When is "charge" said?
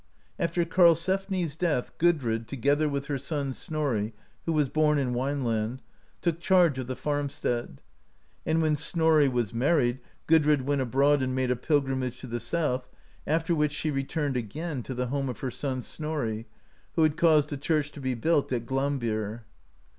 6.39-6.79